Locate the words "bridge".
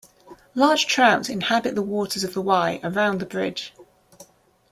3.27-3.71